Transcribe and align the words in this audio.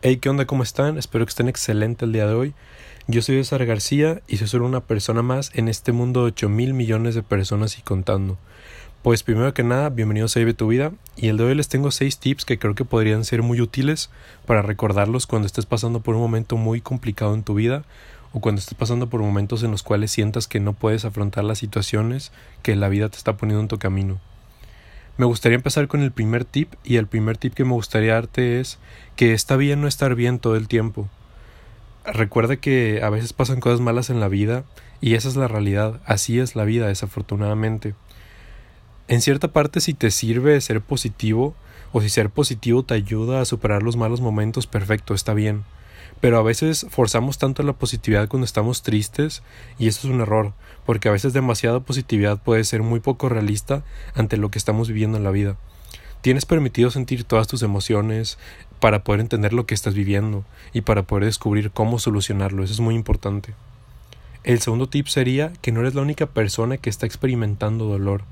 Hey, 0.00 0.18
¿qué 0.18 0.28
onda? 0.28 0.46
¿Cómo 0.46 0.62
están? 0.62 0.96
Espero 0.96 1.26
que 1.26 1.30
estén 1.30 1.48
excelente 1.48 2.04
el 2.04 2.12
día 2.12 2.28
de 2.28 2.34
hoy. 2.34 2.54
Yo 3.08 3.20
soy 3.20 3.34
César 3.38 3.66
García 3.66 4.22
y 4.28 4.36
soy 4.36 4.46
solo 4.46 4.64
una 4.64 4.78
persona 4.78 5.22
más 5.22 5.50
en 5.56 5.66
este 5.66 5.90
mundo 5.90 6.20
de 6.20 6.26
8 6.28 6.48
mil 6.48 6.72
millones 6.72 7.16
de 7.16 7.24
personas 7.24 7.80
y 7.80 7.82
contando. 7.82 8.38
Pues 9.02 9.24
primero 9.24 9.52
que 9.54 9.64
nada, 9.64 9.88
bienvenidos 9.88 10.36
a 10.36 10.38
Vive 10.38 10.54
tu 10.54 10.68
Vida 10.68 10.92
y 11.16 11.26
el 11.26 11.36
de 11.36 11.42
hoy 11.42 11.56
les 11.56 11.66
tengo 11.66 11.90
6 11.90 12.16
tips 12.16 12.44
que 12.44 12.60
creo 12.60 12.76
que 12.76 12.84
podrían 12.84 13.24
ser 13.24 13.42
muy 13.42 13.60
útiles 13.60 14.08
para 14.46 14.62
recordarlos 14.62 15.26
cuando 15.26 15.46
estés 15.46 15.66
pasando 15.66 15.98
por 15.98 16.14
un 16.14 16.20
momento 16.20 16.56
muy 16.56 16.80
complicado 16.80 17.34
en 17.34 17.42
tu 17.42 17.54
vida 17.54 17.82
o 18.32 18.38
cuando 18.38 18.60
estés 18.60 18.78
pasando 18.78 19.10
por 19.10 19.20
momentos 19.20 19.64
en 19.64 19.72
los 19.72 19.82
cuales 19.82 20.12
sientas 20.12 20.46
que 20.46 20.60
no 20.60 20.74
puedes 20.74 21.06
afrontar 21.06 21.42
las 21.42 21.58
situaciones 21.58 22.30
que 22.62 22.76
la 22.76 22.88
vida 22.88 23.08
te 23.08 23.16
está 23.16 23.36
poniendo 23.36 23.62
en 23.62 23.68
tu 23.68 23.80
camino. 23.80 24.20
Me 25.18 25.26
gustaría 25.26 25.56
empezar 25.56 25.88
con 25.88 26.00
el 26.00 26.12
primer 26.12 26.44
tip 26.44 26.72
y 26.84 26.94
el 26.94 27.08
primer 27.08 27.36
tip 27.36 27.52
que 27.52 27.64
me 27.64 27.72
gustaría 27.72 28.14
darte 28.14 28.60
es 28.60 28.78
que 29.16 29.32
está 29.32 29.56
bien 29.56 29.80
no 29.80 29.88
estar 29.88 30.14
bien 30.14 30.38
todo 30.38 30.54
el 30.54 30.68
tiempo. 30.68 31.08
Recuerda 32.04 32.54
que 32.54 33.00
a 33.02 33.10
veces 33.10 33.32
pasan 33.32 33.58
cosas 33.58 33.80
malas 33.80 34.10
en 34.10 34.20
la 34.20 34.28
vida 34.28 34.62
y 35.00 35.14
esa 35.14 35.28
es 35.28 35.34
la 35.34 35.48
realidad, 35.48 36.00
así 36.06 36.38
es 36.38 36.54
la 36.54 36.64
vida 36.64 36.86
desafortunadamente. 36.86 37.96
En 39.08 39.20
cierta 39.20 39.48
parte 39.48 39.80
si 39.80 39.92
te 39.92 40.12
sirve 40.12 40.60
ser 40.60 40.80
positivo 40.80 41.56
o 41.90 42.00
si 42.00 42.10
ser 42.10 42.30
positivo 42.30 42.84
te 42.84 42.94
ayuda 42.94 43.40
a 43.40 43.44
superar 43.44 43.82
los 43.82 43.96
malos 43.96 44.20
momentos, 44.20 44.68
perfecto, 44.68 45.14
está 45.14 45.34
bien. 45.34 45.64
Pero 46.20 46.38
a 46.38 46.42
veces 46.42 46.86
forzamos 46.90 47.38
tanto 47.38 47.62
la 47.62 47.72
positividad 47.72 48.28
cuando 48.28 48.44
estamos 48.44 48.82
tristes 48.82 49.42
y 49.78 49.88
eso 49.88 50.06
es 50.06 50.14
un 50.14 50.20
error, 50.20 50.52
porque 50.84 51.08
a 51.08 51.12
veces 51.12 51.32
demasiada 51.32 51.80
positividad 51.80 52.42
puede 52.42 52.64
ser 52.64 52.82
muy 52.82 53.00
poco 53.00 53.28
realista 53.28 53.84
ante 54.14 54.36
lo 54.36 54.50
que 54.50 54.58
estamos 54.58 54.88
viviendo 54.88 55.18
en 55.18 55.24
la 55.24 55.30
vida. 55.30 55.56
Tienes 56.20 56.46
permitido 56.46 56.90
sentir 56.90 57.24
todas 57.24 57.46
tus 57.46 57.62
emociones 57.62 58.38
para 58.80 59.04
poder 59.04 59.20
entender 59.20 59.52
lo 59.52 59.66
que 59.66 59.74
estás 59.74 59.94
viviendo 59.94 60.44
y 60.72 60.80
para 60.80 61.02
poder 61.02 61.24
descubrir 61.24 61.70
cómo 61.70 61.98
solucionarlo, 61.98 62.64
eso 62.64 62.72
es 62.72 62.80
muy 62.80 62.94
importante. 62.94 63.54
El 64.44 64.60
segundo 64.60 64.88
tip 64.88 65.06
sería 65.08 65.52
que 65.60 65.72
no 65.72 65.80
eres 65.80 65.94
la 65.94 66.02
única 66.02 66.26
persona 66.26 66.76
que 66.76 66.90
está 66.90 67.06
experimentando 67.06 67.84
dolor. 67.84 68.22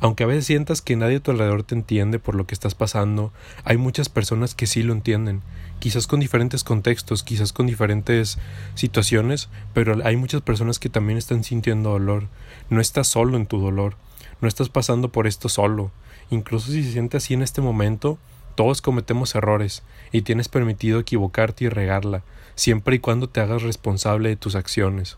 Aunque 0.00 0.24
a 0.24 0.26
veces 0.26 0.46
sientas 0.46 0.82
que 0.82 0.96
nadie 0.96 1.16
a 1.16 1.20
tu 1.20 1.30
alrededor 1.30 1.62
te 1.62 1.74
entiende 1.74 2.18
por 2.18 2.34
lo 2.34 2.46
que 2.46 2.54
estás 2.54 2.74
pasando, 2.74 3.32
hay 3.64 3.76
muchas 3.76 4.08
personas 4.08 4.54
que 4.54 4.66
sí 4.66 4.82
lo 4.82 4.92
entienden, 4.92 5.42
quizás 5.78 6.06
con 6.06 6.20
diferentes 6.20 6.64
contextos, 6.64 7.22
quizás 7.22 7.52
con 7.52 7.66
diferentes 7.66 8.38
situaciones, 8.74 9.48
pero 9.74 10.04
hay 10.04 10.16
muchas 10.16 10.42
personas 10.42 10.78
que 10.78 10.88
también 10.88 11.18
están 11.18 11.44
sintiendo 11.44 11.90
dolor. 11.90 12.28
No 12.70 12.80
estás 12.80 13.08
solo 13.08 13.36
en 13.36 13.46
tu 13.46 13.60
dolor, 13.60 13.96
no 14.40 14.48
estás 14.48 14.68
pasando 14.68 15.10
por 15.10 15.26
esto 15.26 15.48
solo. 15.48 15.90
Incluso 16.30 16.70
si 16.70 16.84
se 16.84 16.92
siente 16.92 17.16
así 17.16 17.34
en 17.34 17.42
este 17.42 17.60
momento, 17.60 18.18
todos 18.54 18.82
cometemos 18.82 19.34
errores 19.34 19.82
y 20.12 20.22
tienes 20.22 20.48
permitido 20.48 20.98
equivocarte 20.98 21.64
y 21.64 21.68
regarla, 21.68 22.22
siempre 22.54 22.96
y 22.96 22.98
cuando 22.98 23.28
te 23.28 23.40
hagas 23.40 23.62
responsable 23.62 24.30
de 24.30 24.36
tus 24.36 24.56
acciones. 24.56 25.16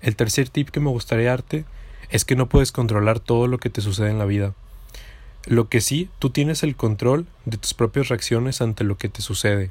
El 0.00 0.16
tercer 0.16 0.48
tip 0.48 0.70
que 0.70 0.80
me 0.80 0.90
gustaría 0.90 1.28
darte 1.28 1.64
es 2.12 2.26
que 2.26 2.36
no 2.36 2.46
puedes 2.46 2.72
controlar 2.72 3.20
todo 3.20 3.46
lo 3.46 3.58
que 3.58 3.70
te 3.70 3.80
sucede 3.80 4.10
en 4.10 4.18
la 4.18 4.26
vida. 4.26 4.52
Lo 5.46 5.68
que 5.70 5.80
sí, 5.80 6.10
tú 6.18 6.28
tienes 6.28 6.62
el 6.62 6.76
control 6.76 7.26
de 7.46 7.56
tus 7.56 7.72
propias 7.72 8.08
reacciones 8.08 8.60
ante 8.60 8.84
lo 8.84 8.98
que 8.98 9.08
te 9.08 9.22
sucede. 9.22 9.70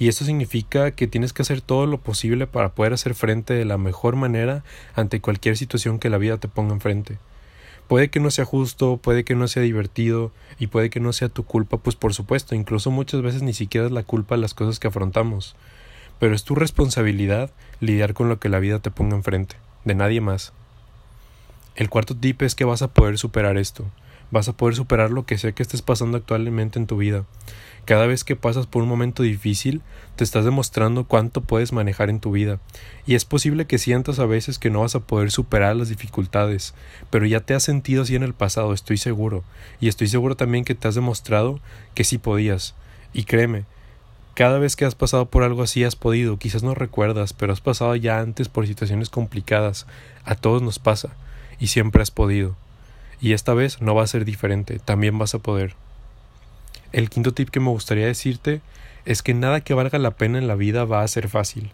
Y 0.00 0.08
eso 0.08 0.24
significa 0.24 0.90
que 0.90 1.06
tienes 1.06 1.32
que 1.32 1.42
hacer 1.42 1.60
todo 1.60 1.86
lo 1.86 1.98
posible 1.98 2.48
para 2.48 2.74
poder 2.74 2.92
hacer 2.92 3.14
frente 3.14 3.54
de 3.54 3.64
la 3.64 3.78
mejor 3.78 4.16
manera 4.16 4.64
ante 4.96 5.20
cualquier 5.20 5.56
situación 5.56 6.00
que 6.00 6.10
la 6.10 6.18
vida 6.18 6.36
te 6.38 6.48
ponga 6.48 6.74
enfrente. 6.74 7.18
Puede 7.86 8.10
que 8.10 8.20
no 8.20 8.32
sea 8.32 8.44
justo, 8.44 8.96
puede 8.98 9.24
que 9.24 9.36
no 9.36 9.46
sea 9.46 9.62
divertido 9.62 10.32
y 10.58 10.66
puede 10.66 10.90
que 10.90 11.00
no 11.00 11.12
sea 11.12 11.28
tu 11.28 11.44
culpa, 11.44 11.78
pues 11.78 11.94
por 11.94 12.12
supuesto, 12.12 12.56
incluso 12.56 12.90
muchas 12.90 13.22
veces 13.22 13.42
ni 13.42 13.54
siquiera 13.54 13.86
es 13.86 13.92
la 13.92 14.02
culpa 14.02 14.34
de 14.34 14.42
las 14.42 14.52
cosas 14.52 14.80
que 14.80 14.88
afrontamos. 14.88 15.54
Pero 16.18 16.34
es 16.34 16.42
tu 16.42 16.56
responsabilidad 16.56 17.52
lidiar 17.80 18.14
con 18.14 18.28
lo 18.28 18.40
que 18.40 18.48
la 18.48 18.58
vida 18.58 18.80
te 18.80 18.90
ponga 18.90 19.16
enfrente, 19.16 19.56
de 19.84 19.94
nadie 19.94 20.20
más. 20.20 20.52
El 21.78 21.90
cuarto 21.90 22.16
tip 22.16 22.42
es 22.42 22.56
que 22.56 22.64
vas 22.64 22.82
a 22.82 22.92
poder 22.92 23.18
superar 23.18 23.56
esto. 23.56 23.84
Vas 24.32 24.48
a 24.48 24.52
poder 24.52 24.74
superar 24.74 25.12
lo 25.12 25.26
que 25.26 25.38
sea 25.38 25.52
que 25.52 25.62
estés 25.62 25.80
pasando 25.80 26.16
actualmente 26.16 26.76
en 26.76 26.88
tu 26.88 26.96
vida. 26.96 27.24
Cada 27.84 28.08
vez 28.08 28.24
que 28.24 28.34
pasas 28.34 28.66
por 28.66 28.82
un 28.82 28.88
momento 28.88 29.22
difícil, 29.22 29.82
te 30.16 30.24
estás 30.24 30.44
demostrando 30.44 31.04
cuánto 31.04 31.40
puedes 31.40 31.72
manejar 31.72 32.10
en 32.10 32.18
tu 32.18 32.32
vida. 32.32 32.58
Y 33.06 33.14
es 33.14 33.24
posible 33.24 33.66
que 33.66 33.78
sientas 33.78 34.18
a 34.18 34.26
veces 34.26 34.58
que 34.58 34.70
no 34.70 34.80
vas 34.80 34.96
a 34.96 35.06
poder 35.06 35.30
superar 35.30 35.76
las 35.76 35.88
dificultades, 35.88 36.74
pero 37.10 37.26
ya 37.26 37.38
te 37.38 37.54
has 37.54 37.62
sentido 37.62 38.02
así 38.02 38.16
en 38.16 38.24
el 38.24 38.34
pasado, 38.34 38.72
estoy 38.72 38.96
seguro. 38.96 39.44
Y 39.80 39.86
estoy 39.86 40.08
seguro 40.08 40.36
también 40.36 40.64
que 40.64 40.74
te 40.74 40.88
has 40.88 40.96
demostrado 40.96 41.60
que 41.94 42.02
sí 42.02 42.18
podías. 42.18 42.74
Y 43.12 43.22
créeme, 43.22 43.66
cada 44.34 44.58
vez 44.58 44.74
que 44.74 44.84
has 44.84 44.96
pasado 44.96 45.26
por 45.26 45.44
algo 45.44 45.62
así 45.62 45.84
has 45.84 45.94
podido, 45.94 46.40
quizás 46.40 46.64
no 46.64 46.74
recuerdas, 46.74 47.34
pero 47.34 47.52
has 47.52 47.60
pasado 47.60 47.94
ya 47.94 48.18
antes 48.18 48.48
por 48.48 48.66
situaciones 48.66 49.10
complicadas. 49.10 49.86
A 50.24 50.34
todos 50.34 50.60
nos 50.60 50.80
pasa 50.80 51.14
y 51.58 51.68
siempre 51.68 52.02
has 52.02 52.10
podido. 52.10 52.56
Y 53.20 53.32
esta 53.32 53.54
vez 53.54 53.80
no 53.80 53.94
va 53.94 54.04
a 54.04 54.08
ser 54.08 54.24
diferente, 54.24 54.78
también 54.78 55.18
vas 55.18 55.34
a 55.34 55.40
poder. 55.40 55.74
El 56.92 57.10
quinto 57.10 57.34
tip 57.34 57.50
que 57.50 57.60
me 57.60 57.70
gustaría 57.70 58.06
decirte 58.06 58.60
es 59.04 59.22
que 59.22 59.34
nada 59.34 59.60
que 59.60 59.74
valga 59.74 59.98
la 59.98 60.12
pena 60.12 60.38
en 60.38 60.48
la 60.48 60.54
vida 60.54 60.84
va 60.84 61.02
a 61.02 61.08
ser 61.08 61.28
fácil. 61.28 61.72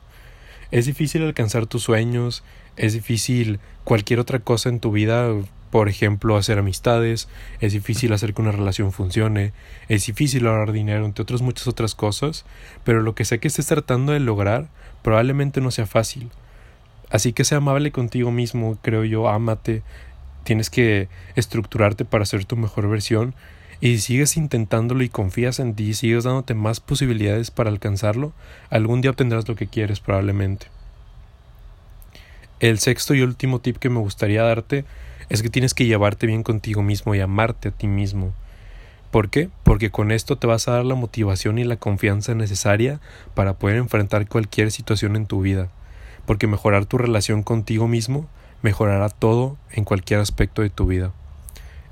Es 0.70 0.86
difícil 0.86 1.22
alcanzar 1.22 1.66
tus 1.66 1.82
sueños, 1.82 2.42
es 2.76 2.94
difícil 2.94 3.60
cualquier 3.84 4.18
otra 4.18 4.40
cosa 4.40 4.68
en 4.68 4.80
tu 4.80 4.90
vida, 4.90 5.28
por 5.70 5.88
ejemplo, 5.88 6.36
hacer 6.36 6.58
amistades, 6.58 7.28
es 7.60 7.72
difícil 7.72 8.12
hacer 8.12 8.34
que 8.34 8.42
una 8.42 8.52
relación 8.52 8.92
funcione, 8.92 9.52
es 9.88 10.06
difícil 10.06 10.46
ahorrar 10.46 10.72
dinero, 10.72 11.04
entre 11.04 11.22
otras 11.22 11.42
muchas 11.42 11.68
otras 11.68 11.94
cosas, 11.94 12.44
pero 12.84 13.02
lo 13.02 13.14
que 13.14 13.24
sé 13.24 13.40
que 13.40 13.48
estés 13.48 13.66
tratando 13.66 14.12
de 14.12 14.20
lograr 14.20 14.68
probablemente 15.02 15.60
no 15.60 15.70
sea 15.70 15.86
fácil. 15.86 16.30
Así 17.14 17.32
que 17.32 17.44
sea 17.44 17.58
amable 17.58 17.92
contigo 17.92 18.32
mismo, 18.32 18.76
creo 18.82 19.04
yo, 19.04 19.28
ámate, 19.28 19.84
tienes 20.42 20.68
que 20.68 21.08
estructurarte 21.36 22.04
para 22.04 22.24
ser 22.24 22.44
tu 22.44 22.56
mejor 22.56 22.88
versión 22.88 23.36
y 23.80 23.98
si 23.98 24.14
sigues 24.14 24.36
intentándolo 24.36 25.04
y 25.04 25.08
confías 25.08 25.60
en 25.60 25.76
ti 25.76 25.94
sigues 25.94 26.24
dándote 26.24 26.54
más 26.54 26.80
posibilidades 26.80 27.52
para 27.52 27.70
alcanzarlo, 27.70 28.32
algún 28.68 29.00
día 29.00 29.12
obtendrás 29.12 29.46
lo 29.46 29.54
que 29.54 29.68
quieres 29.68 30.00
probablemente. 30.00 30.66
El 32.58 32.80
sexto 32.80 33.14
y 33.14 33.22
último 33.22 33.60
tip 33.60 33.76
que 33.76 33.90
me 33.90 34.00
gustaría 34.00 34.42
darte 34.42 34.84
es 35.28 35.40
que 35.44 35.50
tienes 35.50 35.72
que 35.72 35.86
llevarte 35.86 36.26
bien 36.26 36.42
contigo 36.42 36.82
mismo 36.82 37.14
y 37.14 37.20
amarte 37.20 37.68
a 37.68 37.70
ti 37.70 37.86
mismo. 37.86 38.34
¿Por 39.12 39.30
qué? 39.30 39.50
Porque 39.62 39.92
con 39.92 40.10
esto 40.10 40.36
te 40.36 40.48
vas 40.48 40.66
a 40.66 40.72
dar 40.72 40.84
la 40.84 40.96
motivación 40.96 41.58
y 41.60 41.64
la 41.64 41.76
confianza 41.76 42.34
necesaria 42.34 42.98
para 43.34 43.54
poder 43.54 43.76
enfrentar 43.76 44.26
cualquier 44.26 44.72
situación 44.72 45.14
en 45.14 45.26
tu 45.26 45.42
vida 45.42 45.70
porque 46.26 46.46
mejorar 46.46 46.86
tu 46.86 46.98
relación 46.98 47.42
contigo 47.42 47.88
mismo 47.88 48.26
mejorará 48.62 49.08
todo 49.08 49.56
en 49.70 49.84
cualquier 49.84 50.20
aspecto 50.20 50.62
de 50.62 50.70
tu 50.70 50.86
vida. 50.86 51.12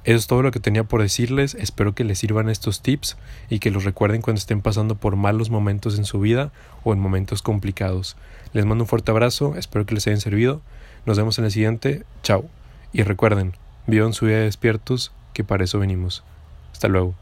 Eso 0.04 0.16
es 0.16 0.26
todo 0.26 0.43
lo 0.43 0.50
que 0.50 0.59
tenía 0.59 0.82
por 0.82 1.00
decirles, 1.00 1.54
espero 1.54 1.94
que 1.94 2.03
les 2.03 2.19
sirvan 2.19 2.48
estos 2.48 2.82
tips 2.82 3.16
y 3.48 3.60
que 3.60 3.70
los 3.70 3.84
recuerden 3.84 4.20
cuando 4.20 4.38
estén 4.38 4.60
pasando 4.60 4.97
por 4.97 5.15
malos 5.15 5.48
momentos 5.48 5.97
en 5.97 6.04
su 6.04 6.19
vida 6.19 6.50
o 6.82 6.93
en 6.93 6.98
momentos 6.98 7.41
complicados. 7.41 8.16
Les 8.53 8.65
mando 8.65 8.84
un 8.84 8.88
fuerte 8.88 9.12
abrazo, 9.12 9.54
espero 9.56 9.87
que 9.87 9.94
les 9.94 10.06
hayan 10.09 10.20
servido, 10.20 10.60
nos 11.06 11.19
vemos 11.19 11.38
en 11.38 11.44
el 11.44 11.53
siguiente, 11.53 12.04
chao. 12.22 12.47
Y 12.93 13.04
recuerden, 13.04 13.53
vivan 13.87 14.12
su 14.12 14.26
vida 14.26 14.38
despiertos, 14.38 15.12
que 15.34 15.44
para 15.44 15.64
eso 15.64 15.78
venimos. 15.78 16.25
Hasta 16.72 16.88
luego. 16.88 17.22